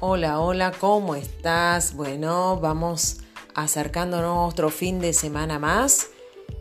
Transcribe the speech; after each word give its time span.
Hola, 0.00 0.40
hola, 0.40 0.72
¿cómo 0.78 1.14
estás? 1.14 1.96
Bueno, 1.96 2.60
vamos 2.60 3.20
acercándonos 3.54 4.36
a 4.36 4.42
otro 4.42 4.68
fin 4.68 5.00
de 5.00 5.14
semana 5.14 5.58
más 5.58 6.08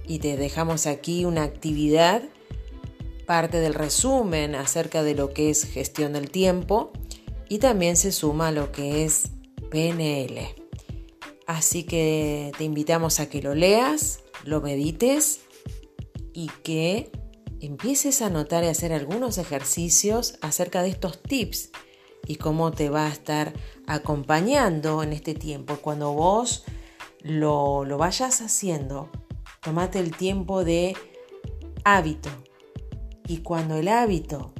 y 0.07 0.19
te 0.19 0.37
dejamos 0.37 0.87
aquí 0.87 1.25
una 1.25 1.43
actividad, 1.43 2.23
parte 3.25 3.59
del 3.59 3.73
resumen 3.73 4.55
acerca 4.55 5.03
de 5.03 5.15
lo 5.15 5.33
que 5.33 5.49
es 5.49 5.65
gestión 5.65 6.13
del 6.13 6.31
tiempo 6.31 6.93
y 7.49 7.59
también 7.59 7.97
se 7.97 8.13
suma 8.13 8.53
lo 8.53 8.71
que 8.71 9.03
es 9.03 9.23
PNL. 9.69 10.55
Así 11.45 11.83
que 11.83 12.53
te 12.57 12.63
invitamos 12.63 13.19
a 13.19 13.27
que 13.27 13.41
lo 13.41 13.53
leas, 13.53 14.21
lo 14.45 14.61
medites 14.61 15.41
y 16.31 16.47
que 16.63 17.11
empieces 17.59 18.21
a 18.21 18.29
notar 18.29 18.63
y 18.63 18.67
hacer 18.67 18.93
algunos 18.93 19.37
ejercicios 19.39 20.37
acerca 20.39 20.83
de 20.83 20.89
estos 20.89 21.21
tips 21.21 21.71
y 22.25 22.35
cómo 22.35 22.71
te 22.71 22.89
va 22.89 23.07
a 23.07 23.11
estar 23.11 23.53
acompañando 23.87 25.03
en 25.03 25.13
este 25.13 25.33
tiempo. 25.33 25.77
Cuando 25.81 26.13
vos 26.13 26.63
lo, 27.21 27.85
lo 27.85 27.97
vayas 27.97 28.41
haciendo, 28.41 29.09
tomate 29.61 29.99
el 29.99 30.15
tiempo 30.15 30.63
de 30.63 30.95
hábito. 31.83 32.29
Y 33.27 33.37
cuando 33.37 33.75
el 33.75 33.87
hábito 33.87 34.53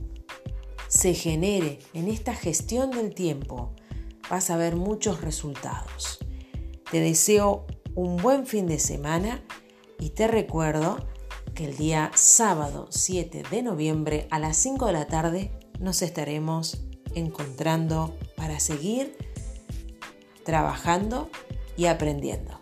se 0.88 1.14
genere 1.14 1.80
en 1.94 2.08
esta 2.08 2.34
gestión 2.34 2.92
del 2.92 3.14
tiempo, 3.14 3.76
vas 4.30 4.50
a 4.50 4.58
ver 4.58 4.76
muchos 4.76 5.22
resultados. 5.22 6.20
Te 6.90 7.00
deseo 7.00 7.66
un 7.96 8.18
buen 8.18 8.46
fin 8.46 8.68
de 8.68 8.80
semana 8.80 9.44
y 10.00 10.12
te 10.12 10.28
recuerdo 10.28 10.98
que 11.54 11.66
el 11.66 11.78
día 11.78 12.12
sábado 12.16 12.88
7 12.90 13.44
de 13.50 13.64
noviembre 13.64 14.28
a 14.30 14.40
las 14.40 14.58
5 14.58 14.88
de 14.88 14.94
la 14.94 15.08
tarde 15.08 15.52
nos 15.80 16.02
estaremos 16.02 16.86
encontrando 17.16 18.18
para 18.36 18.60
seguir 18.60 19.18
trabajando 20.44 21.30
y 21.76 21.88
aprendiendo. 21.88 22.60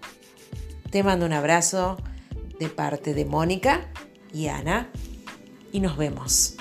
Te 0.89 1.03
mando 1.03 1.25
un 1.25 1.33
abrazo 1.33 1.97
de 2.59 2.69
parte 2.69 3.13
de 3.13 3.25
Mónica 3.25 3.89
y 4.31 4.47
Ana 4.47 4.89
y 5.71 5.79
nos 5.79 5.97
vemos. 5.97 6.55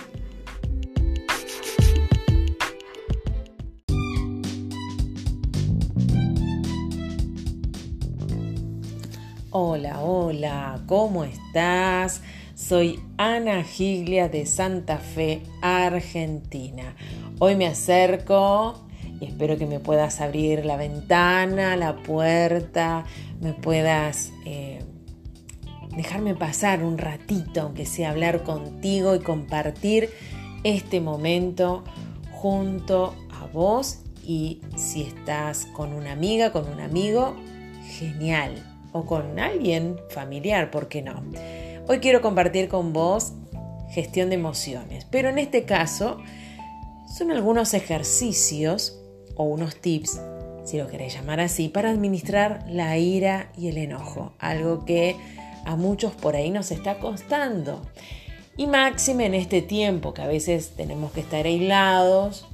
Hola, 9.55 10.00
hola, 10.00 10.83
¿cómo 10.86 11.25
estás? 11.25 12.22
Soy 12.55 12.98
Ana 13.19 13.62
Giglia 13.62 14.31
de 14.31 14.47
Santa 14.47 14.97
Fe, 14.97 15.42
Argentina. 15.61 16.97
Hoy 17.44 17.56
me 17.56 17.66
acerco 17.66 18.86
y 19.20 19.24
espero 19.24 19.58
que 19.58 19.66
me 19.66 19.80
puedas 19.80 20.20
abrir 20.20 20.64
la 20.64 20.76
ventana, 20.76 21.74
la 21.74 21.96
puerta, 21.96 23.04
me 23.40 23.52
puedas 23.52 24.30
eh, 24.46 24.78
dejarme 25.96 26.36
pasar 26.36 26.84
un 26.84 26.98
ratito, 26.98 27.62
aunque 27.62 27.84
sea 27.84 28.10
hablar 28.10 28.44
contigo 28.44 29.16
y 29.16 29.18
compartir 29.18 30.10
este 30.62 31.00
momento 31.00 31.82
junto 32.30 33.16
a 33.32 33.46
vos 33.52 34.04
y 34.24 34.60
si 34.76 35.02
estás 35.02 35.66
con 35.66 35.94
una 35.94 36.12
amiga, 36.12 36.52
con 36.52 36.68
un 36.68 36.78
amigo, 36.80 37.34
genial. 37.98 38.64
O 38.92 39.04
con 39.04 39.40
alguien 39.40 39.96
familiar, 40.10 40.70
¿por 40.70 40.86
qué 40.86 41.02
no? 41.02 41.24
Hoy 41.88 41.98
quiero 41.98 42.20
compartir 42.20 42.68
con 42.68 42.92
vos 42.92 43.32
gestión 43.90 44.28
de 44.28 44.36
emociones, 44.36 45.08
pero 45.10 45.28
en 45.28 45.40
este 45.40 45.64
caso 45.64 46.18
son 47.12 47.30
algunos 47.30 47.74
ejercicios 47.74 48.98
o 49.36 49.44
unos 49.44 49.77
tips, 49.77 50.20
si 50.64 50.78
lo 50.78 50.88
queréis 50.88 51.14
llamar 51.14 51.41
así, 51.41 51.69
para 51.69 51.91
administrar 51.91 52.64
la 52.69 52.97
ira 52.97 53.53
y 53.56 53.69
el 53.69 53.78
enojo, 53.78 54.32
algo 54.38 54.84
que 54.84 55.16
a 55.64 55.76
muchos 55.76 56.12
por 56.12 56.37
ahí 56.37 56.50
nos 56.50 56.70
está 56.70 56.98
costando. 56.98 57.82
Y 58.56 58.66
máxime 58.66 59.26
en 59.26 59.34
este 59.34 59.62
tiempo 59.62 60.14
que 60.14 60.22
a 60.22 60.26
veces 60.26 60.72
tenemos 60.76 61.12
que 61.12 61.20
estar 61.20 61.47
aislados, 61.47 62.47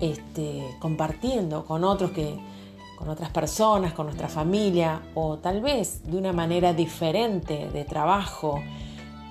este, 0.00 0.62
compartiendo 0.78 1.64
con 1.64 1.84
otros 1.84 2.12
que 2.12 2.38
con 3.00 3.08
otras 3.08 3.30
personas, 3.30 3.94
con 3.94 4.04
nuestra 4.04 4.28
familia 4.28 5.00
o 5.14 5.38
tal 5.38 5.62
vez 5.62 6.02
de 6.04 6.18
una 6.18 6.34
manera 6.34 6.74
diferente 6.74 7.70
de 7.72 7.84
trabajo 7.86 8.60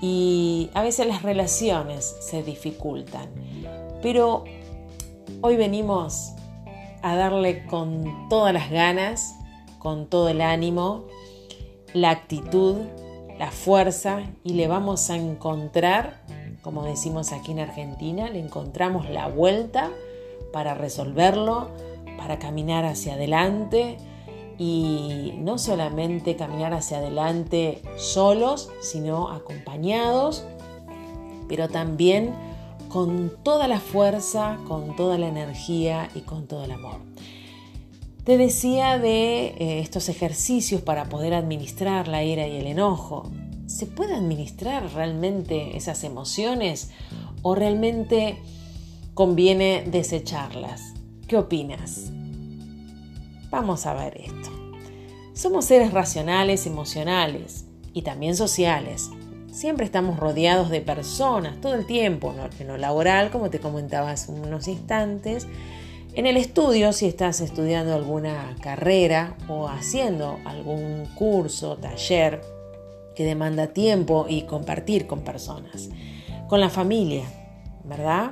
y 0.02 0.72
a 0.74 0.82
veces 0.82 1.06
las 1.06 1.22
relaciones 1.22 2.16
se 2.20 2.42
dificultan. 2.42 3.30
Pero 4.02 4.46
hoy 5.42 5.58
venimos 5.58 6.34
a 7.02 7.16
darle 7.16 7.66
con 7.66 8.30
todas 8.30 8.54
las 8.54 8.70
ganas, 8.70 9.36
con 9.78 10.08
todo 10.08 10.30
el 10.30 10.42
ánimo, 10.42 11.06
la 11.94 12.12
actitud, 12.12 12.78
la 13.38 13.52
fuerza 13.52 14.24
y 14.44 14.54
le 14.54 14.68
vamos 14.68 15.10
a 15.10 15.16
encontrar, 15.16 16.22
como 16.62 16.84
decimos 16.84 17.32
aquí 17.32 17.52
en 17.52 17.60
Argentina, 17.60 18.30
le 18.30 18.40
encontramos 18.40 19.10
la 19.10 19.28
vuelta 19.28 19.90
para 20.52 20.74
resolverlo, 20.74 21.70
para 22.18 22.40
caminar 22.40 22.86
hacia 22.86 23.14
adelante 23.14 23.98
y 24.58 25.36
no 25.38 25.58
solamente 25.58 26.36
caminar 26.36 26.74
hacia 26.74 26.98
adelante 26.98 27.82
solos, 27.98 28.70
sino 28.82 29.30
acompañados, 29.30 30.44
pero 31.48 31.70
también 31.70 32.34
con 32.90 33.32
toda 33.44 33.68
la 33.68 33.80
fuerza, 33.80 34.58
con 34.68 34.96
toda 34.96 35.18
la 35.18 35.28
energía 35.28 36.10
y 36.16 36.22
con 36.22 36.48
todo 36.48 36.66
el 36.66 36.72
amor. 36.72 37.00
Te 38.26 38.38
decía 38.38 39.00
de 39.00 39.48
eh, 39.48 39.80
estos 39.80 40.10
ejercicios 40.10 40.82
para 40.82 41.06
poder 41.06 41.34
administrar 41.34 42.08
la 42.08 42.24
ira 42.24 42.48
y 42.48 42.58
el 42.58 42.68
enojo. 42.68 43.32
¿Se 43.68 43.86
puede 43.86 44.16
administrar 44.16 44.92
realmente 44.94 45.78
esas 45.78 46.04
emociones 46.04 46.92
o 47.44 47.56
realmente 47.56 48.38
conviene 49.14 49.84
desecharlas? 49.90 50.94
¿Qué 51.28 51.38
opinas? 51.38 52.12
Vamos 53.50 53.86
a 53.86 53.94
ver 53.94 54.18
esto. 54.18 54.50
Somos 55.34 55.66
seres 55.66 55.94
racionales, 55.94 56.66
emocionales 56.66 57.66
y 57.94 58.02
también 58.02 58.36
sociales. 58.36 59.10
Siempre 59.60 59.86
estamos 59.86 60.18
rodeados 60.18 60.70
de 60.70 60.80
personas 60.80 61.60
todo 61.60 61.74
el 61.74 61.86
tiempo, 61.86 62.34
en 62.60 62.68
lo 62.68 62.78
laboral, 62.78 63.30
como 63.30 63.50
te 63.50 63.60
comentaba 63.60 64.12
hace 64.12 64.32
unos 64.32 64.70
instantes, 64.70 65.48
en 66.14 66.28
el 66.28 66.38
estudio, 66.38 66.94
si 66.94 67.08
estás 67.08 67.42
estudiando 67.42 67.94
alguna 67.94 68.56
carrera 68.62 69.36
o 69.50 69.68
haciendo 69.68 70.40
algún 70.46 71.08
curso, 71.14 71.76
taller 71.76 72.40
que 73.18 73.26
demanda 73.26 73.68
tiempo 73.68 74.28
y 74.30 74.44
compartir 74.44 75.08
con 75.08 75.26
personas, 75.26 75.90
con 76.48 76.62
la 76.62 76.70
familia, 76.70 77.26
¿verdad? 77.84 78.32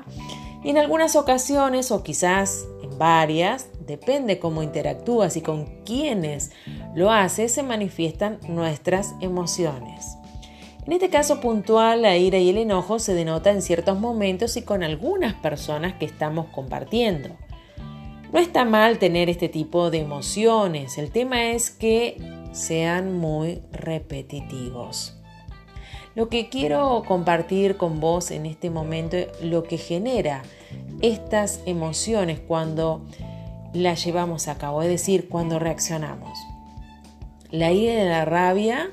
Y 0.64 0.70
en 0.70 0.78
algunas 0.78 1.18
ocasiones, 1.18 1.92
o 1.92 2.04
quizás 2.04 2.66
en 2.82 2.98
varias, 2.98 3.68
depende 3.86 4.40
cómo 4.40 4.64
interactúas 4.64 5.36
y 5.36 5.42
con 5.42 5.66
quiénes 5.84 6.52
lo 6.96 7.12
haces, 7.12 7.52
se 7.52 7.64
manifiestan 7.64 8.40
nuestras 8.48 9.14
emociones. 9.20 10.18
En 10.88 10.94
este 10.94 11.10
caso 11.10 11.42
puntual, 11.42 12.02
la 12.02 12.16
ira 12.16 12.38
y 12.38 12.50
el 12.50 12.58
enojo 12.58 12.98
se 12.98 13.14
denota 13.14 13.52
en 13.52 13.62
ciertos 13.62 14.00
momentos 14.00 14.56
y 14.56 14.62
con 14.62 14.84
algunas 14.84 15.34
personas 15.34 15.96
que 15.96 16.06
estamos 16.06 16.46
compartiendo. 16.46 17.36
No 18.32 18.40
está 18.40 18.64
mal 18.64 18.98
tener 18.98 19.30
este 19.30 19.50
tipo 19.50 19.92
de 19.92 20.00
emociones, 20.00 20.98
el 20.98 21.12
tema 21.12 21.52
es 21.52 21.72
que 21.72 22.22
sean 22.54 23.18
muy 23.18 23.62
repetitivos. 23.74 25.18
Lo 26.16 26.30
que 26.30 26.48
quiero 26.48 27.04
compartir 27.06 27.76
con 27.76 28.00
vos 28.00 28.32
en 28.32 28.46
este 28.46 28.70
momento, 28.70 29.18
lo 29.42 29.64
que 29.64 29.78
genera 29.78 30.44
estas 31.02 31.60
emociones 31.66 32.40
cuando 32.40 33.06
las 33.74 34.06
llevamos 34.06 34.48
a 34.48 34.58
cabo, 34.58 34.84
es 34.84 34.88
decir, 34.88 35.28
cuando 35.28 35.60
reaccionamos. 35.60 36.40
La 37.52 37.74
ira 37.74 38.02
y 38.02 38.08
la 38.08 38.24
rabia 38.24 38.90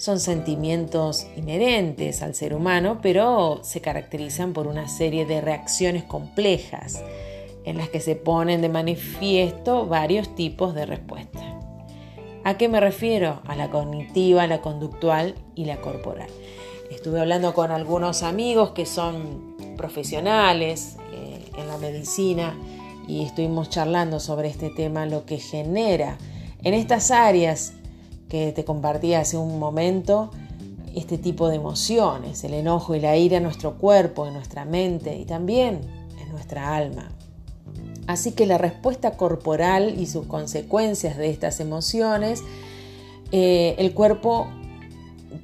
son 0.00 0.18
sentimientos 0.18 1.26
inherentes 1.36 2.22
al 2.22 2.34
ser 2.34 2.54
humano, 2.54 3.00
pero 3.02 3.60
se 3.62 3.82
caracterizan 3.82 4.54
por 4.54 4.66
una 4.66 4.88
serie 4.88 5.26
de 5.26 5.42
reacciones 5.42 6.04
complejas 6.04 7.04
en 7.66 7.76
las 7.76 7.90
que 7.90 8.00
se 8.00 8.16
ponen 8.16 8.62
de 8.62 8.70
manifiesto 8.70 9.84
varios 9.84 10.34
tipos 10.34 10.74
de 10.74 10.86
respuesta. 10.86 11.40
¿A 12.44 12.56
qué 12.56 12.70
me 12.70 12.80
refiero? 12.80 13.42
A 13.44 13.54
la 13.56 13.68
cognitiva, 13.68 14.46
la 14.46 14.62
conductual 14.62 15.34
y 15.54 15.66
la 15.66 15.82
corporal. 15.82 16.30
Estuve 16.90 17.20
hablando 17.20 17.52
con 17.52 17.70
algunos 17.70 18.22
amigos 18.22 18.70
que 18.70 18.86
son 18.86 19.54
profesionales 19.76 20.96
eh, 21.12 21.50
en 21.58 21.68
la 21.68 21.76
medicina 21.76 22.56
y 23.06 23.26
estuvimos 23.26 23.68
charlando 23.68 24.18
sobre 24.18 24.48
este 24.48 24.70
tema, 24.70 25.04
lo 25.04 25.26
que 25.26 25.36
genera 25.36 26.16
en 26.62 26.72
estas 26.72 27.10
áreas 27.10 27.74
que 28.30 28.52
te 28.52 28.64
compartí 28.64 29.12
hace 29.12 29.36
un 29.36 29.58
momento, 29.58 30.30
este 30.94 31.18
tipo 31.18 31.48
de 31.48 31.56
emociones, 31.56 32.42
el 32.44 32.54
enojo 32.54 32.94
y 32.94 33.00
la 33.00 33.16
ira 33.16 33.36
en 33.36 33.42
nuestro 33.42 33.76
cuerpo, 33.76 34.26
en 34.26 34.34
nuestra 34.34 34.64
mente 34.64 35.18
y 35.18 35.24
también 35.24 35.80
en 36.18 36.30
nuestra 36.30 36.74
alma. 36.74 37.10
Así 38.06 38.32
que 38.32 38.46
la 38.46 38.56
respuesta 38.56 39.16
corporal 39.16 40.00
y 40.00 40.06
sus 40.06 40.26
consecuencias 40.26 41.18
de 41.18 41.30
estas 41.30 41.60
emociones, 41.60 42.42
eh, 43.30 43.74
el 43.78 43.94
cuerpo 43.94 44.48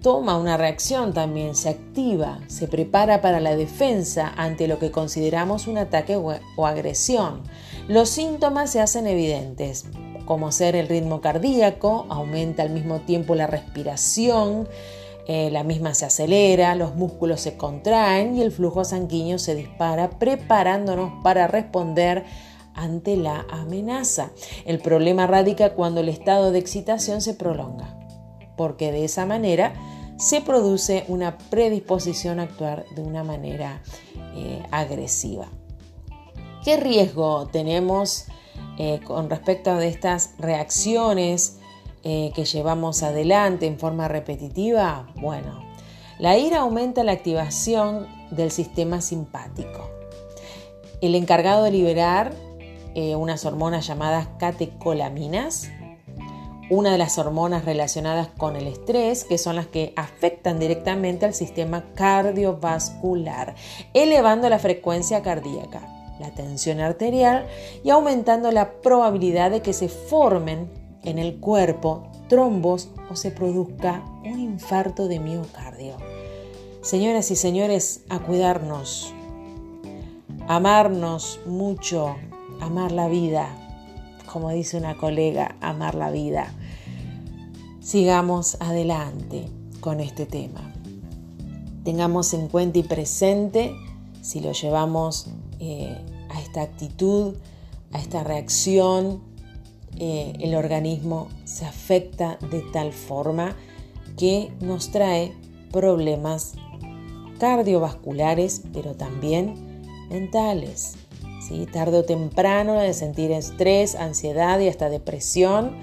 toma 0.02 0.36
una 0.36 0.56
reacción 0.56 1.12
también, 1.12 1.54
se 1.54 1.68
activa, 1.68 2.40
se 2.46 2.68
prepara 2.68 3.20
para 3.20 3.40
la 3.40 3.56
defensa 3.56 4.32
ante 4.36 4.68
lo 4.68 4.78
que 4.78 4.90
consideramos 4.90 5.66
un 5.66 5.78
ataque 5.78 6.16
o 6.16 6.66
agresión. 6.66 7.42
Los 7.88 8.08
síntomas 8.08 8.70
se 8.70 8.80
hacen 8.80 9.06
evidentes, 9.06 9.86
como 10.26 10.52
ser 10.52 10.76
el 10.76 10.88
ritmo 10.88 11.22
cardíaco, 11.22 12.04
aumenta 12.10 12.62
al 12.62 12.70
mismo 12.70 13.00
tiempo 13.00 13.34
la 13.34 13.46
respiración, 13.46 14.68
eh, 15.28 15.50
la 15.50 15.64
misma 15.64 15.94
se 15.94 16.04
acelera, 16.04 16.74
los 16.74 16.94
músculos 16.94 17.40
se 17.40 17.56
contraen 17.56 18.36
y 18.36 18.42
el 18.42 18.52
flujo 18.52 18.84
sanguíneo 18.84 19.38
se 19.38 19.54
dispara, 19.54 20.10
preparándonos 20.10 21.22
para 21.22 21.46
responder 21.46 22.24
ante 22.74 23.16
la 23.16 23.46
amenaza. 23.50 24.30
El 24.66 24.78
problema 24.78 25.26
radica 25.26 25.74
cuando 25.74 26.00
el 26.00 26.08
estado 26.08 26.52
de 26.52 26.58
excitación 26.58 27.22
se 27.22 27.34
prolonga, 27.34 27.98
porque 28.56 28.92
de 28.92 29.04
esa 29.04 29.26
manera 29.26 29.72
se 30.18 30.40
produce 30.40 31.04
una 31.08 31.38
predisposición 31.38 32.38
a 32.38 32.44
actuar 32.44 32.84
de 32.94 33.02
una 33.02 33.24
manera 33.24 33.82
eh, 34.36 34.62
agresiva. 34.70 35.48
¿Qué 36.64 36.76
riesgo 36.76 37.48
tenemos 37.52 38.26
eh, 38.78 39.00
con 39.04 39.30
respecto 39.30 39.70
a 39.70 39.84
estas 39.84 40.34
reacciones 40.38 41.58
eh, 42.04 42.30
que 42.34 42.44
llevamos 42.44 43.02
adelante 43.02 43.66
en 43.66 43.78
forma 43.78 44.06
repetitiva? 44.06 45.06
Bueno, 45.16 45.64
la 46.18 46.36
ira 46.36 46.58
aumenta 46.58 47.02
la 47.02 47.12
activación 47.12 48.06
del 48.30 48.50
sistema 48.50 49.00
simpático. 49.00 49.90
El 51.00 51.14
encargado 51.14 51.64
de 51.64 51.70
liberar 51.70 52.32
eh, 52.94 53.16
unas 53.16 53.44
hormonas 53.44 53.86
llamadas 53.86 54.28
catecolaminas, 54.38 55.70
una 56.68 56.92
de 56.92 56.98
las 56.98 57.16
hormonas 57.16 57.64
relacionadas 57.64 58.28
con 58.36 58.56
el 58.56 58.66
estrés, 58.66 59.24
que 59.24 59.38
son 59.38 59.56
las 59.56 59.66
que 59.66 59.92
afectan 59.96 60.58
directamente 60.58 61.24
al 61.24 61.32
sistema 61.32 61.84
cardiovascular, 61.94 63.54
elevando 63.94 64.48
la 64.48 64.58
frecuencia 64.58 65.22
cardíaca 65.22 65.95
la 66.20 66.30
tensión 66.30 66.80
arterial 66.80 67.46
y 67.84 67.90
aumentando 67.90 68.50
la 68.50 68.72
probabilidad 68.80 69.50
de 69.50 69.62
que 69.62 69.72
se 69.72 69.88
formen 69.88 70.70
en 71.02 71.18
el 71.18 71.38
cuerpo 71.38 72.08
trombos 72.28 72.88
o 73.10 73.16
se 73.16 73.30
produzca 73.30 74.04
un 74.24 74.40
infarto 74.40 75.08
de 75.08 75.20
miocardio. 75.20 75.96
Señoras 76.82 77.30
y 77.30 77.36
señores, 77.36 78.04
a 78.08 78.20
cuidarnos, 78.20 79.12
amarnos 80.48 81.40
mucho, 81.46 82.16
amar 82.60 82.92
la 82.92 83.08
vida, 83.08 83.48
como 84.32 84.50
dice 84.50 84.76
una 84.76 84.96
colega, 84.96 85.56
amar 85.60 85.94
la 85.94 86.10
vida. 86.10 86.52
Sigamos 87.80 88.56
adelante 88.60 89.48
con 89.80 90.00
este 90.00 90.26
tema. 90.26 90.72
Tengamos 91.84 92.34
en 92.34 92.48
cuenta 92.48 92.78
y 92.78 92.82
presente 92.82 93.74
si 94.20 94.40
lo 94.40 94.52
llevamos 94.52 95.28
eh, 95.60 95.96
a 96.28 96.40
esta 96.40 96.62
actitud, 96.62 97.34
a 97.92 97.98
esta 97.98 98.24
reacción, 98.24 99.22
eh, 99.98 100.34
el 100.40 100.54
organismo 100.54 101.28
se 101.44 101.64
afecta 101.64 102.38
de 102.50 102.60
tal 102.72 102.92
forma 102.92 103.56
que 104.18 104.52
nos 104.60 104.90
trae 104.90 105.32
problemas 105.72 106.54
cardiovasculares, 107.38 108.62
pero 108.72 108.94
también 108.94 109.54
mentales. 110.10 110.96
¿sí? 111.48 111.66
Tarde 111.66 111.98
o 111.98 112.04
temprano, 112.04 112.80
de 112.80 112.92
sentir 112.92 113.30
estrés, 113.30 113.94
ansiedad 113.94 114.60
y 114.60 114.68
hasta 114.68 114.90
depresión, 114.90 115.76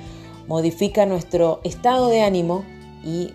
modifica 0.48 1.06
nuestro 1.06 1.62
estado 1.64 2.10
de 2.10 2.22
ánimo 2.22 2.64
y 3.04 3.34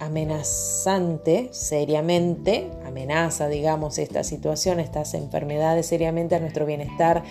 amenazante 0.00 1.48
seriamente, 1.52 2.70
amenaza, 2.86 3.48
digamos, 3.48 3.98
esta 3.98 4.24
situación, 4.24 4.80
estas 4.80 5.14
enfermedades 5.14 5.86
seriamente 5.86 6.34
a 6.34 6.40
nuestro 6.40 6.66
bienestar, 6.66 7.24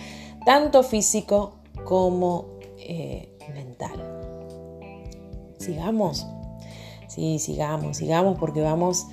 tanto 0.44 0.82
físico 0.82 1.54
como 1.84 2.58
eh, 2.78 3.36
mental. 3.54 4.02
Sigamos, 5.58 6.26
sí, 7.08 7.38
sigamos, 7.38 7.96
sigamos 7.96 8.38
porque 8.38 8.60
vamos 8.60 9.06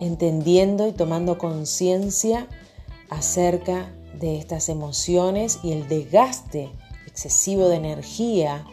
entendiendo 0.00 0.86
y 0.86 0.92
tomando 0.92 1.38
conciencia 1.38 2.46
acerca 3.10 3.92
de 4.14 4.38
estas 4.38 4.68
emociones 4.68 5.60
y 5.62 5.72
el 5.72 5.88
desgaste 5.88 6.70
excesivo 7.06 7.68
de 7.68 7.76
energía 7.76 8.64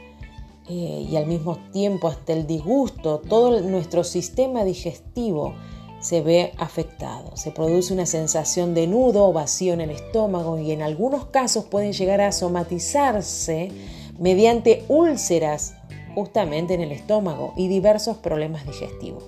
eh, 0.67 1.07
y 1.09 1.15
al 1.15 1.27
mismo 1.27 1.57
tiempo 1.71 2.07
hasta 2.07 2.33
el 2.33 2.47
disgusto, 2.47 3.19
todo 3.19 3.62
nuestro 3.62 4.03
sistema 4.03 4.63
digestivo 4.63 5.53
se 6.00 6.21
ve 6.21 6.53
afectado. 6.57 7.35
Se 7.35 7.51
produce 7.51 7.94
una 7.94 8.06
sensación 8.06 8.73
de 8.73 8.88
nudo 8.88 9.27
o 9.27 9.33
vacío 9.33 9.73
en 9.73 9.81
el 9.81 9.91
estómago 9.91 10.59
y 10.59 10.71
en 10.71 10.81
algunos 10.81 11.25
casos 11.25 11.65
pueden 11.65 11.94
llegar 11.94 12.21
a 12.21 12.31
somatizarse 12.31 13.71
mediante 14.19 14.85
úlceras 14.88 15.75
justamente 16.15 16.73
en 16.73 16.81
el 16.81 16.91
estómago 16.91 17.53
y 17.57 17.67
diversos 17.67 18.17
problemas 18.17 18.65
digestivos. 18.65 19.23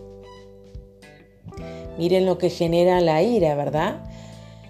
Miren 1.97 2.25
lo 2.25 2.37
que 2.37 2.49
genera 2.49 3.01
la 3.01 3.21
ira, 3.21 3.55
¿verdad? 3.55 4.03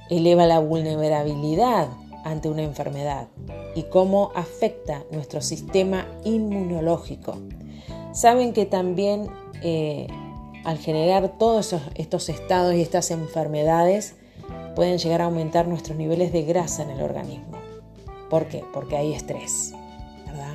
Eleva 0.09 0.45
la 0.45 0.59
vulnerabilidad 0.59 1.89
ante 2.27 2.49
una 2.49 2.63
enfermedad 2.63 3.27
y 3.75 3.83
cómo 3.83 4.31
afecta 4.35 5.03
nuestro 5.11 5.41
sistema 5.41 6.07
inmunológico. 6.23 7.37
Saben 8.13 8.53
que 8.53 8.65
también 8.65 9.29
eh, 9.63 10.07
al 10.65 10.77
generar 10.77 11.37
todos 11.37 11.75
estos 11.95 12.29
estados 12.29 12.75
y 12.75 12.81
estas 12.81 13.11
enfermedades 13.11 14.15
pueden 14.75 14.97
llegar 14.97 15.21
a 15.21 15.25
aumentar 15.25 15.67
nuestros 15.67 15.97
niveles 15.97 16.33
de 16.33 16.43
grasa 16.43 16.83
en 16.83 16.89
el 16.89 17.01
organismo. 17.01 17.57
¿Por 18.29 18.47
qué? 18.47 18.63
Porque 18.73 18.97
hay 18.97 19.13
estrés, 19.13 19.73
¿verdad? 20.25 20.53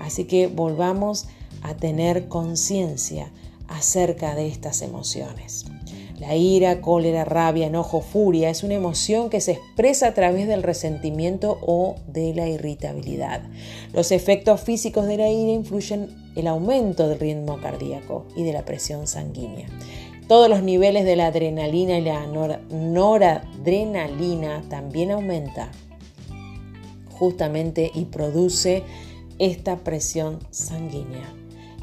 Así 0.00 0.24
que 0.24 0.46
volvamos 0.46 1.26
a 1.62 1.74
tener 1.74 2.28
conciencia 2.28 3.30
acerca 3.68 4.34
de 4.34 4.48
estas 4.48 4.80
emociones. 4.80 5.66
La 6.18 6.36
ira, 6.36 6.80
cólera, 6.80 7.24
rabia, 7.24 7.66
enojo, 7.66 8.00
furia 8.00 8.48
es 8.48 8.62
una 8.62 8.74
emoción 8.74 9.30
que 9.30 9.40
se 9.40 9.52
expresa 9.52 10.06
a 10.08 10.14
través 10.14 10.46
del 10.46 10.62
resentimiento 10.62 11.58
o 11.60 11.96
de 12.06 12.32
la 12.34 12.48
irritabilidad. 12.48 13.42
Los 13.92 14.12
efectos 14.12 14.60
físicos 14.60 15.06
de 15.06 15.16
la 15.16 15.28
ira 15.28 15.50
influyen 15.50 16.10
el 16.36 16.46
aumento 16.46 17.08
del 17.08 17.18
ritmo 17.18 17.60
cardíaco 17.60 18.26
y 18.36 18.44
de 18.44 18.52
la 18.52 18.64
presión 18.64 19.08
sanguínea. 19.08 19.66
Todos 20.28 20.48
los 20.48 20.62
niveles 20.62 21.04
de 21.04 21.16
la 21.16 21.26
adrenalina 21.26 21.98
y 21.98 22.02
la 22.02 22.26
noradrenalina 22.70 24.62
también 24.70 25.10
aumenta 25.10 25.72
justamente 27.10 27.90
y 27.92 28.04
produce 28.06 28.84
esta 29.38 29.78
presión 29.78 30.38
sanguínea, 30.50 31.34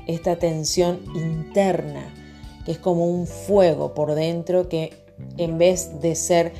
esta 0.07 0.39
tensión 0.39 1.01
interna 1.15 2.20
que 2.65 2.73
es 2.73 2.77
como 2.77 3.05
un 3.07 3.27
fuego 3.27 3.93
por 3.93 4.13
dentro 4.15 4.69
que 4.69 4.93
en 5.37 5.57
vez 5.57 5.99
de 6.01 6.15
ser 6.15 6.53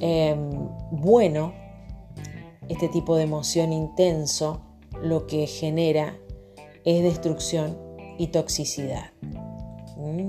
em, 0.00 0.50
bueno, 0.90 1.52
este 2.68 2.88
tipo 2.88 3.16
de 3.16 3.24
emoción 3.24 3.72
intenso 3.72 4.60
lo 5.02 5.26
que 5.26 5.46
genera 5.46 6.16
es 6.84 7.02
destrucción 7.02 7.76
y 8.18 8.28
toxicidad, 8.28 9.10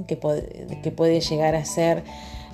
que, 0.07 0.17
puede, 0.17 1.21
llegar 1.21 1.55
a 1.55 1.63
ser 1.65 2.03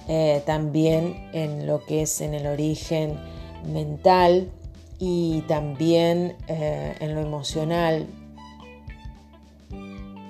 eh, 0.08 0.42
también 0.46 1.30
en 1.34 1.66
lo 1.66 1.84
que 1.86 2.04
es 2.04 2.22
en 2.22 2.34
el 2.34 2.46
origen 2.48 3.18
mental 3.66 4.52
y 5.00 5.42
también 5.48 6.36
eh, 6.48 6.96
en 7.00 7.16
lo 7.16 7.22
emocional, 7.22 8.08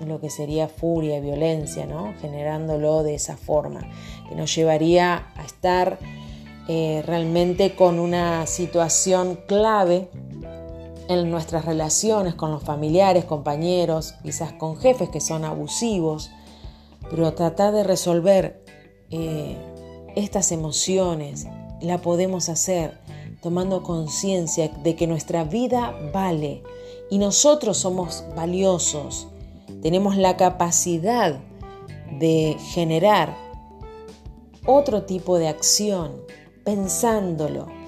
lo 0.06 0.20
que 0.20 0.30
sería 0.30 0.68
furia 0.68 1.18
y 1.18 1.22
violencia, 1.22 1.88
generándolo 2.20 3.04
de 3.04 3.16
esa 3.16 3.38
forma, 3.38 3.82
que 4.28 4.36
nos 4.36 4.54
llevaría 4.56 5.28
a 5.36 5.44
estar 5.46 6.00
eh, 6.68 7.04
realmente 7.06 7.76
con 7.76 8.00
una 8.00 8.46
situación 8.48 9.40
clave 9.48 10.10
en 11.10 11.30
nuestras 11.30 11.66
relaciones 11.66 12.36
con 12.36 12.52
los 12.52 12.64
familiares, 12.64 13.26
compañeros, 13.26 14.16
quizás 14.24 14.54
con 14.54 14.78
jefes 14.78 15.10
que 15.10 15.20
son 15.20 15.44
abusivos, 15.44 16.32
pero 17.10 17.34
tratar 17.34 17.74
de 17.74 17.84
resolver 17.84 18.64
eh, 19.12 19.58
estas 20.16 20.52
emociones 20.52 21.48
la 21.82 21.98
podemos 21.98 22.50
hacer 22.50 22.98
tomando 23.42 23.84
conciencia 23.84 24.70
de 24.70 24.96
que 24.96 25.06
nuestra 25.06 25.44
vida 25.44 25.94
vale 26.14 26.64
y 27.10 27.18
nosotros 27.18 27.78
somos 27.78 28.24
valiosos 28.36 29.28
tenemos 29.82 30.18
la 30.18 30.38
capacidad 30.38 31.40
de 32.20 32.58
generar 32.74 33.36
otro 34.66 35.04
tipo 35.04 35.38
de 35.38 35.48
acción 35.48 36.22
pensándolo 36.64 37.84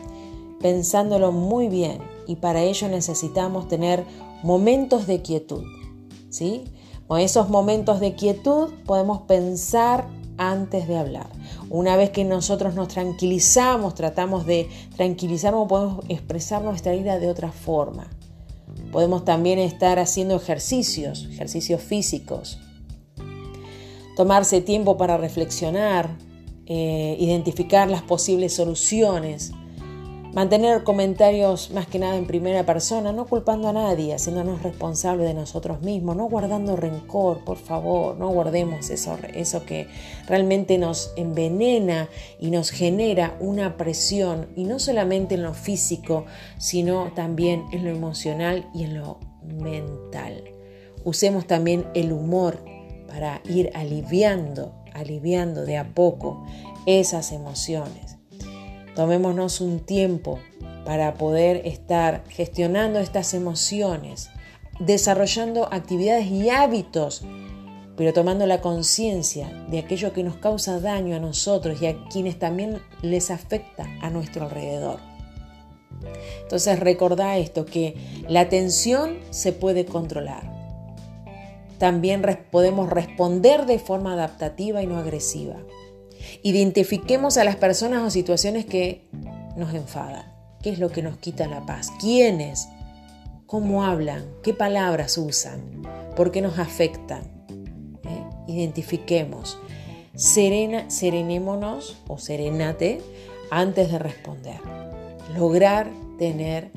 pensándolo 0.66 1.32
muy 1.32 1.68
bien 1.68 2.00
y 2.26 2.38
para 2.38 2.64
ello 2.64 2.88
necesitamos 2.88 3.68
tener 3.68 4.04
momentos 4.42 5.06
de 5.06 5.22
quietud. 5.22 5.64
¿sí? 6.32 6.64
Con 7.08 7.20
esos 7.20 7.50
momentos 7.50 8.00
de 8.00 8.16
quietud 8.16 8.74
podemos 8.84 9.22
pensar 9.22 10.08
antes 10.38 10.88
de 10.88 10.98
hablar. 10.98 11.30
Una 11.70 11.96
vez 11.96 12.10
que 12.10 12.24
nosotros 12.24 12.74
nos 12.74 12.88
tranquilizamos, 12.88 13.94
tratamos 13.94 14.48
de 14.48 14.68
tranquilizarnos, 14.96 15.68
podemos 15.68 16.04
expresar 16.10 16.64
nuestra 16.64 16.96
ira 16.96 17.20
de 17.20 17.30
otra 17.30 17.52
forma. 17.52 18.10
Podemos 18.92 19.26
también 19.26 19.60
estar 19.60 20.00
haciendo 20.00 20.36
ejercicios, 20.36 21.28
ejercicios 21.32 21.82
físicos. 21.82 22.60
Tomarse 24.16 24.62
tiempo 24.62 24.98
para 24.98 25.18
reflexionar, 25.18 26.18
eh, 26.68 27.18
identificar 27.20 27.90
las 27.90 28.02
posibles 28.02 28.54
soluciones 28.56 29.52
Mantener 30.36 30.84
comentarios 30.84 31.72
más 31.72 31.88
que 31.88 31.98
nada 31.98 32.18
en 32.18 32.28
primera 32.28 32.66
persona, 32.66 33.14
no 33.14 33.26
culpando 33.26 33.70
a 33.70 33.72
nadie, 33.72 34.14
haciéndonos 34.14 34.62
responsables 34.64 35.30
de 35.30 35.34
nosotros 35.34 35.80
mismos, 35.80 36.18
no 36.18 36.28
guardando 36.28 36.76
rencor, 36.76 37.46
por 37.46 37.56
favor, 37.56 38.18
no 38.18 38.28
guardemos 38.28 38.90
eso, 38.90 39.18
eso 39.34 39.66
que 39.66 39.88
realmente 40.28 40.78
nos 40.78 41.14
envenena 41.16 42.10
y 42.38 42.52
nos 42.52 42.72
genera 42.72 43.38
una 43.40 43.78
presión, 43.78 44.50
y 44.58 44.66
no 44.66 44.78
solamente 44.78 45.36
en 45.36 45.44
lo 45.44 45.54
físico, 45.54 46.26
sino 46.58 47.14
también 47.16 47.64
en 47.72 47.86
lo 47.86 47.92
emocional 47.92 48.68
y 48.74 48.84
en 48.84 49.00
lo 49.00 49.20
mental. 49.42 50.44
Usemos 51.06 51.48
también 51.48 51.86
el 51.94 52.12
humor 52.12 52.58
para 53.08 53.42
ir 53.46 53.72
aliviando, 53.74 54.74
aliviando 54.94 55.66
de 55.66 55.78
a 55.78 55.94
poco 55.94 56.44
esas 56.86 57.32
emociones. 57.32 58.05
Tomémonos 58.96 59.60
un 59.60 59.82
tiempo 59.82 60.40
para 60.86 61.16
poder 61.16 61.62
estar 61.66 62.24
gestionando 62.30 63.00
estas 63.00 63.34
emociones, 63.34 64.30
desarrollando 64.80 65.68
actividades 65.72 66.28
y 66.28 66.50
hábitos, 66.50 67.24
pero 67.98 68.14
tomando 68.14 68.46
la 68.46 68.62
conciencia 68.62 69.50
de 69.70 69.80
aquello 69.80 70.14
que 70.14 70.24
nos 70.24 70.38
causa 70.38 70.80
daño 70.80 71.16
a 71.16 71.20
nosotros 71.20 71.82
y 71.82 71.88
a 71.88 72.06
quienes 72.06 72.40
también 72.40 72.82
les 73.02 73.32
afecta 73.32 73.86
a 74.02 74.10
nuestro 74.10 74.46
alrededor. 74.46 75.00
Entonces 76.44 76.80
recordá 76.80 77.38
esto, 77.38 77.66
que 77.66 77.96
la 78.30 78.48
tensión 78.50 79.18
se 79.30 79.52
puede 79.52 79.86
controlar. 79.86 80.54
También 81.80 82.22
podemos 82.52 82.90
responder 82.90 83.66
de 83.66 83.80
forma 83.80 84.14
adaptativa 84.14 84.82
y 84.82 84.88
no 84.88 84.98
agresiva. 84.98 85.58
Identifiquemos 86.44 87.38
a 87.38 87.44
las 87.44 87.56
personas 87.56 88.04
o 88.04 88.10
situaciones 88.10 88.66
que 88.66 89.08
nos 89.56 89.74
enfadan. 89.74 90.34
¿Qué 90.62 90.72
es 90.72 90.80
lo 90.80 90.92
que 90.92 91.02
nos 91.02 91.18
quita 91.18 91.48
la 91.48 91.66
paz? 91.66 91.92
¿Quiénes? 92.00 92.68
¿Cómo 93.46 93.86
hablan? 93.86 94.26
¿Qué 94.44 94.54
palabras 94.54 95.18
usan? 95.18 95.84
¿Por 96.16 96.32
qué 96.32 96.42
nos 96.42 96.58
afectan? 96.58 97.24
¿Eh? 98.04 98.24
Identifiquemos. 98.48 99.60
Serena, 100.16 100.90
serenémonos 100.90 101.98
o 102.08 102.18
serenate 102.18 103.02
antes 103.52 103.92
de 103.92 104.00
responder. 104.00 104.60
Lograr 105.38 105.92
tener 106.18 106.72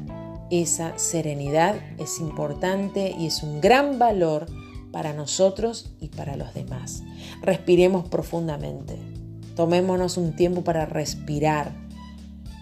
esa 0.50 0.98
serenidad 0.98 1.76
es 1.98 2.20
importante 2.20 3.14
y 3.18 3.26
es 3.26 3.42
un 3.42 3.60
gran 3.60 3.98
valor 3.98 4.46
para 4.92 5.12
nosotros 5.12 5.90
y 6.00 6.08
para 6.08 6.36
los 6.36 6.54
demás. 6.54 7.02
Respiremos 7.42 8.08
profundamente. 8.08 8.96
Tomémonos 9.58 10.18
un 10.18 10.36
tiempo 10.36 10.62
para 10.62 10.86
respirar. 10.86 11.72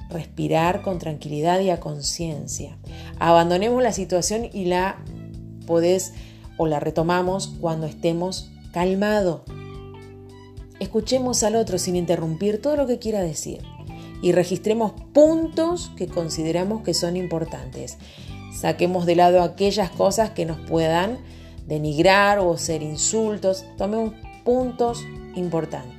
Respirar 0.09 0.81
con 0.81 0.99
tranquilidad 0.99 1.61
y 1.61 1.69
a 1.69 1.79
conciencia. 1.79 2.79
Abandonemos 3.19 3.83
la 3.83 3.93
situación 3.93 4.49
y 4.51 4.65
la 4.65 5.05
podés 5.67 6.15
o 6.57 6.67
la 6.67 6.81
retomamos 6.81 7.49
cuando 7.61 7.85
estemos 7.87 8.51
calmados. 8.73 9.43
Escuchemos 10.81 11.43
al 11.43 11.57
otro 11.57 11.77
sin 11.77 11.97
interrumpir 11.97 12.63
todo 12.63 12.77
lo 12.77 12.87
que 12.87 12.99
quiera 12.99 13.21
decir 13.21 13.61
y 14.23 14.33
registremos 14.33 14.93
puntos 15.13 15.93
que 15.99 16.07
consideramos 16.09 16.81
que 16.81 16.95
son 16.95 17.19
importantes. 17.19 17.99
Saquemos 18.59 19.05
de 19.05 19.17
lado 19.17 19.43
aquellas 19.43 19.91
cosas 19.91 20.31
que 20.31 20.47
nos 20.47 20.59
puedan 20.61 21.19
denigrar 21.67 22.39
o 22.39 22.57
ser 22.57 22.83
insultos. 22.83 23.67
Tomemos 23.77 24.15
puntos 24.47 25.05
importantes 25.35 25.96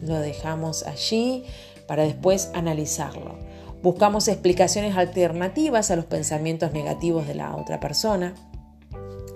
lo 0.00 0.18
dejamos 0.18 0.84
allí 0.84 1.44
para 1.86 2.04
después 2.04 2.50
analizarlo. 2.54 3.38
Buscamos 3.82 4.28
explicaciones 4.28 4.96
alternativas 4.96 5.90
a 5.90 5.96
los 5.96 6.04
pensamientos 6.04 6.72
negativos 6.72 7.26
de 7.26 7.34
la 7.34 7.54
otra 7.56 7.80
persona. 7.80 8.34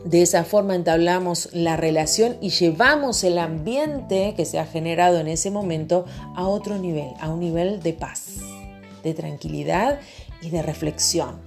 De 0.04 0.20
esa 0.20 0.44
forma 0.44 0.74
entablamos 0.74 1.48
la 1.52 1.76
relación 1.76 2.36
y 2.40 2.50
llevamos 2.50 3.22
el 3.22 3.38
ambiente 3.38 4.34
que 4.36 4.44
se 4.44 4.58
ha 4.58 4.66
generado 4.66 5.20
en 5.20 5.28
ese 5.28 5.52
momento 5.52 6.06
a 6.34 6.48
otro 6.48 6.76
nivel, 6.78 7.10
a 7.20 7.30
un 7.30 7.38
nivel 7.38 7.82
de 7.82 7.92
paz, 7.92 8.38
de 9.04 9.14
tranquilidad 9.14 10.00
y 10.40 10.50
de 10.50 10.60
reflexión. 10.60 11.40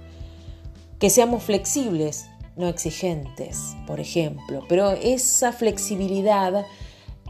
Que 0.98 1.10
seamos 1.10 1.42
flexibles, 1.42 2.24
no 2.56 2.68
exigentes, 2.68 3.76
por 3.86 4.00
ejemplo, 4.00 4.64
pero 4.70 4.92
esa 4.92 5.52
flexibilidad 5.52 6.64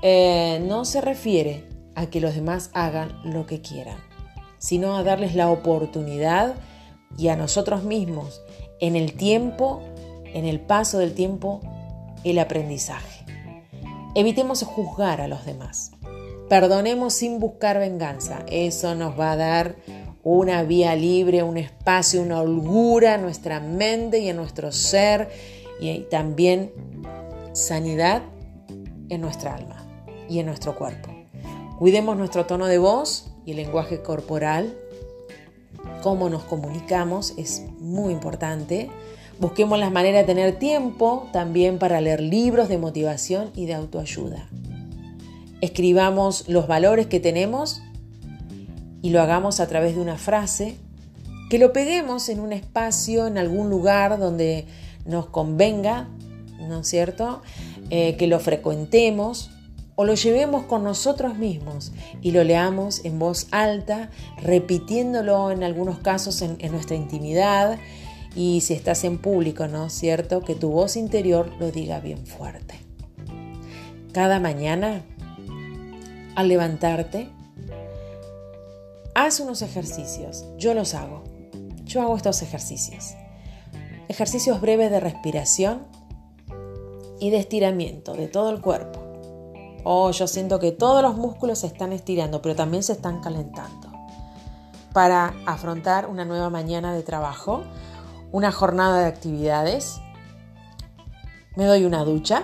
eh, 0.03 0.63
no 0.65 0.85
se 0.85 1.01
refiere 1.01 1.76
a 1.97 2.07
que 2.07 2.21
los 2.21 2.37
demás 2.37 2.71
hagan 2.75 3.21
lo 3.25 3.47
que 3.47 3.61
quieran, 3.61 3.99
sino 4.59 4.97
a 4.97 5.03
darles 5.03 5.35
la 5.35 5.51
oportunidad 5.51 6.55
y 7.19 7.29
a 7.29 7.37
nosotros 7.37 7.83
mismos 7.83 8.43
en 8.81 8.95
el 8.95 9.15
tiempo, 9.15 9.83
en 10.25 10.45
el 10.45 10.61
paso 10.61 10.99
del 10.99 11.15
tiempo, 11.15 11.61
el 12.23 12.39
aprendizaje. 12.39 13.25
Evitemos 14.15 14.63
juzgar 14.63 15.21
a 15.21 15.29
los 15.29 15.45
demás. 15.45 15.93
Perdonemos 16.49 17.13
sin 17.15 17.41
buscar 17.41 17.79
venganza. 17.79 18.45
Eso 18.47 18.95
nos 18.95 19.19
va 19.19 19.33
a 19.33 19.37
dar 19.37 19.77
una 20.23 20.63
vía 20.63 20.95
libre, 20.95 21.43
un 21.43 21.57
espacio, 21.57 22.23
una 22.23 22.41
holgura 22.41 23.15
en 23.15 23.23
nuestra 23.23 23.61
mente 23.61 24.19
y 24.19 24.29
en 24.29 24.37
nuestro 24.37 24.73
ser 24.73 25.29
y 25.81 26.01
también 26.11 26.73
sanidad 27.53 28.23
en 29.09 29.21
nuestra 29.21 29.55
alma 29.55 29.87
y 30.29 30.41
en 30.41 30.47
nuestro 30.47 30.77
cuerpo. 30.77 31.16
Cuidemos 31.79 32.17
nuestro 32.17 32.47
tono 32.47 32.69
de 32.69 32.79
voz 32.79 33.27
y 33.45 33.51
el 33.51 33.59
lenguaje 33.59 34.01
corporal. 34.01 34.75
Cómo 36.03 36.31
nos 36.31 36.43
comunicamos 36.45 37.35
es 37.37 37.65
muy 37.81 38.15
importante. 38.15 38.89
Busquemos 39.41 39.79
las 39.79 39.93
maneras 39.93 40.23
de 40.23 40.33
tener 40.33 40.59
tiempo 40.59 41.29
también 41.35 41.79
para 41.79 42.01
leer 42.01 42.23
libros 42.23 42.71
de 42.71 42.79
motivación 42.79 43.51
y 43.55 43.67
de 43.67 43.75
autoayuda. 43.75 44.49
Escribamos 45.61 46.49
los 46.49 46.67
valores 46.67 47.09
que 47.09 47.21
tenemos 47.21 47.83
y 49.03 49.11
lo 49.11 49.21
hagamos 49.21 49.61
a 49.61 49.67
través 49.67 49.97
de 49.97 50.01
una 50.01 50.17
frase, 50.17 50.79
que 51.51 51.59
lo 51.59 51.75
peguemos 51.75 52.31
en 52.31 52.41
un 52.41 52.55
espacio, 52.55 53.27
en 53.27 53.37
algún 53.37 53.69
lugar 53.69 54.19
donde 54.19 54.67
nos 55.05 55.27
convenga, 55.27 56.09
¿no 56.59 56.81
es 56.81 56.89
cierto? 56.89 57.43
Eh, 57.91 58.17
que 58.17 58.27
lo 58.29 58.41
frecuentemos 58.41 59.51
o 59.97 60.05
lo 60.05 60.15
llevemos 60.15 60.67
con 60.67 60.85
nosotros 60.85 61.37
mismos 61.37 61.93
y 62.21 62.31
lo 62.31 62.45
leamos 62.45 63.05
en 63.05 63.19
voz 63.19 63.49
alta, 63.51 64.11
repitiéndolo 64.43 65.51
en 65.51 65.65
algunos 65.65 65.99
casos 65.99 66.43
en, 66.43 66.59
nuestra 66.71 66.97
intimidad 66.97 67.79
y 68.35 68.61
si 68.61 68.75
estás 68.75 69.05
en 69.05 69.19
público, 69.19 69.67
¿no 69.67 69.89
cierto? 69.89 70.43
Que 70.43 70.55
tu 70.55 70.71
voz 70.71 70.97
interior 70.97 71.51
lo 71.59 71.71
diga 71.71 71.99
bien 72.01 72.27
fuerte. 72.27 72.75
Cada 74.13 74.39
mañana, 74.39 75.03
al 76.35 76.49
levantarte, 76.49 77.31
haz 79.15 79.41
unos 79.41 79.63
ejercicios. 79.63 80.45
Yo 80.59 80.75
los 80.75 80.93
hago. 80.95 81.25
Yo 81.85 82.03
hago 82.03 82.17
estos 82.17 82.43
ejercicios. 82.43 83.15
Ejercicios 84.09 84.61
breves 84.61 84.91
de 84.91 85.01
respiración 85.01 85.87
y 87.19 87.31
de 87.31 87.39
estiramiento 87.39 88.13
de 88.13 88.29
todo 88.29 88.51
el 88.51 88.61
cuerpo 88.61 89.06
Oh, 89.89 90.11
yo 90.11 90.27
siento 90.27 90.59
que 90.59 90.73
todos 90.73 91.01
los 91.01 91.17
músculos 91.17 91.61
se 91.61 91.69
están 91.69 91.93
estirando, 91.93 92.43
pero 92.43 92.57
también 92.57 92.83
se 92.83 92.93
están 92.93 93.21
calentando. 93.21 93.89
Para 94.93 95.33
afrontar 95.47 96.09
una 96.09 96.25
nueva 96.25 96.51
mañana 96.51 96.93
de 96.93 97.05
trabajo, 97.05 97.63
una 98.33 98.51
jornada 98.51 98.99
de 98.99 99.07
actividades, 99.07 100.01
me 101.55 101.67
doy 101.67 101.85
una 101.85 102.03
ducha, 102.03 102.43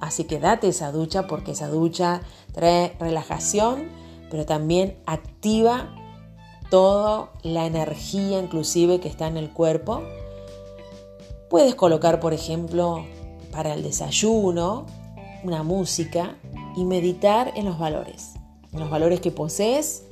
así 0.00 0.24
que 0.24 0.40
date 0.40 0.68
esa 0.68 0.90
ducha 0.90 1.26
porque 1.26 1.50
esa 1.50 1.68
ducha 1.68 2.22
trae 2.54 2.96
relajación, 2.98 3.90
pero 4.30 4.46
también 4.46 4.96
activa 5.04 5.94
toda 6.70 7.32
la 7.42 7.66
energía 7.66 8.38
inclusive 8.38 8.98
que 8.98 9.08
está 9.08 9.26
en 9.26 9.36
el 9.36 9.50
cuerpo. 9.50 10.04
Puedes 11.50 11.74
colocar, 11.74 12.18
por 12.18 12.32
ejemplo, 12.32 13.04
para 13.52 13.74
el 13.74 13.82
desayuno, 13.82 14.86
una 15.44 15.62
música 15.62 16.36
y 16.78 16.84
meditar 16.84 17.52
en 17.56 17.64
los 17.64 17.76
valores, 17.76 18.34
en 18.72 18.78
los 18.78 18.88
valores 18.88 19.20
que 19.20 19.32
posees 19.32 20.04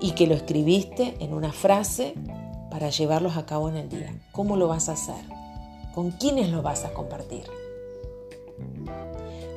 y 0.00 0.12
que 0.12 0.28
lo 0.28 0.36
escribiste 0.36 1.16
en 1.18 1.34
una 1.34 1.52
frase 1.52 2.14
para 2.70 2.90
llevarlos 2.90 3.36
a 3.36 3.44
cabo 3.44 3.68
en 3.68 3.76
el 3.76 3.88
día. 3.88 4.14
¿Cómo 4.30 4.56
lo 4.56 4.68
vas 4.68 4.88
a 4.88 4.92
hacer? 4.92 5.24
¿Con 5.92 6.12
quiénes 6.12 6.50
lo 6.50 6.62
vas 6.62 6.84
a 6.84 6.92
compartir? 6.92 7.42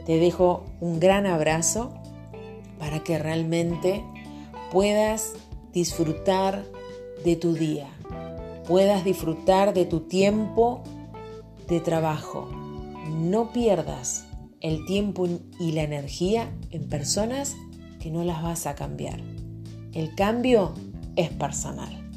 Te 0.07 0.17
dejo 0.17 0.63
un 0.81 0.99
gran 0.99 1.27
abrazo 1.27 1.93
para 2.79 3.03
que 3.03 3.19
realmente 3.19 4.03
puedas 4.71 5.33
disfrutar 5.71 6.65
de 7.23 7.35
tu 7.35 7.53
día, 7.53 7.89
puedas 8.67 9.03
disfrutar 9.05 9.75
de 9.75 9.85
tu 9.85 9.99
tiempo 9.99 10.81
de 11.69 11.79
trabajo. 11.79 12.49
No 13.07 13.53
pierdas 13.53 14.25
el 14.63 14.85
tiempo 14.85 15.27
y 15.59 15.73
la 15.73 15.83
energía 15.83 16.51
en 16.71 16.87
personas 16.87 17.55
que 17.99 18.09
no 18.09 18.23
las 18.23 18.41
vas 18.41 18.65
a 18.65 18.73
cambiar. 18.73 19.21
El 19.91 20.15
cambio 20.15 20.73
es 21.15 21.29
personal. 21.29 22.09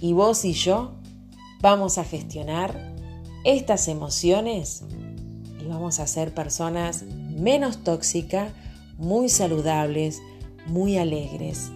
Y 0.00 0.12
vos 0.12 0.44
y 0.44 0.52
yo 0.52 0.92
vamos 1.60 1.96
a 1.96 2.04
gestionar 2.04 2.92
estas 3.44 3.88
emociones 3.88 4.82
y 5.60 5.64
vamos 5.68 6.00
a 6.00 6.06
ser 6.06 6.34
personas 6.34 7.04
menos 7.04 7.84
tóxicas, 7.84 8.52
muy 8.98 9.28
saludables, 9.28 10.20
muy 10.66 10.98
alegres. 10.98 11.70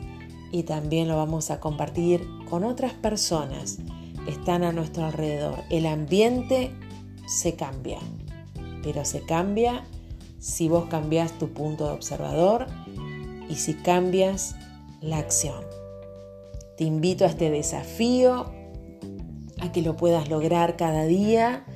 Y 0.51 0.65
también 0.65 1.07
lo 1.07 1.17
vamos 1.17 1.51
a 1.51 1.61
compartir 1.61 2.27
con 2.51 2.65
otras 2.65 2.93
personas 2.93 3.79
que 4.25 4.33
están 4.33 4.65
a 4.65 4.73
nuestro 4.73 5.07
alrededor. 5.07 5.63
El 5.71 5.87
ambiente 5.87 6.73
se 7.29 7.55
cambia, 7.55 7.99
pero 8.87 9.05
se 9.05 9.21
cambia 9.23 9.85
si 10.39 10.69
vos 10.69 10.85
cambias 10.85 11.33
tu 11.41 11.53
punto 11.53 11.89
de 11.89 11.93
observador 11.93 12.69
y 13.49 13.57
si 13.57 13.75
cambias 13.75 14.55
la 15.01 15.19
acción. 15.19 15.65
Te 16.77 16.85
invito 16.85 17.25
a 17.25 17.29
este 17.29 17.51
desafío, 17.51 18.47
a 19.59 19.73
que 19.73 19.83
lo 19.83 19.97
puedas 19.97 20.29
lograr 20.29 20.77
cada 20.77 21.05
día, 21.05 21.67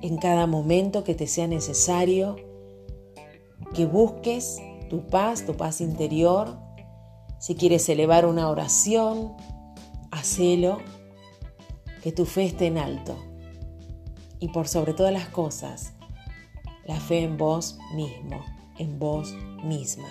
en 0.00 0.16
cada 0.16 0.46
momento 0.46 1.04
que 1.04 1.14
te 1.14 1.26
sea 1.26 1.46
necesario, 1.46 2.36
que 3.74 3.84
busques 3.84 4.62
tu 4.88 5.06
paz, 5.08 5.44
tu 5.44 5.58
paz 5.58 5.82
interior. 5.82 6.56
Si 7.38 7.54
quieres 7.54 7.86
elevar 7.90 8.24
una 8.24 8.48
oración, 8.48 9.34
hacelo, 10.10 10.78
que 12.02 12.12
tu 12.12 12.24
fe 12.24 12.44
esté 12.44 12.68
en 12.68 12.78
alto. 12.78 13.14
Y 14.38 14.48
por 14.48 14.68
sobre 14.68 14.94
todas 14.94 15.12
las 15.12 15.28
cosas, 15.28 15.92
la 16.90 16.98
fe 16.98 17.22
en 17.22 17.36
vos 17.36 17.78
mismo, 17.94 18.44
en 18.76 18.98
vos 18.98 19.32
misma. 19.62 20.08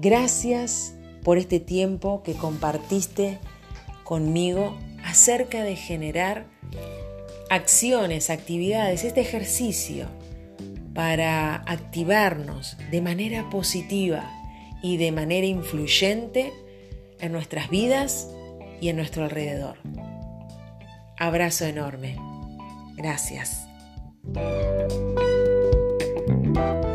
Gracias 0.00 0.94
por 1.22 1.38
este 1.38 1.60
tiempo 1.60 2.24
que 2.24 2.34
compartiste 2.34 3.38
conmigo 4.02 4.76
acerca 5.04 5.62
de 5.62 5.76
generar 5.76 6.46
acciones, 7.50 8.30
actividades, 8.30 9.04
este 9.04 9.20
ejercicio 9.20 10.08
para 10.92 11.54
activarnos 11.54 12.76
de 12.90 13.00
manera 13.00 13.48
positiva 13.48 14.28
y 14.82 14.96
de 14.96 15.12
manera 15.12 15.46
influyente 15.46 16.52
en 17.20 17.30
nuestras 17.30 17.70
vidas 17.70 18.28
y 18.80 18.88
en 18.88 18.96
nuestro 18.96 19.22
alrededor. 19.22 19.76
Abrazo 21.16 21.66
enorme. 21.66 22.16
Gracias. 22.96 23.68
Bye. 26.54 26.89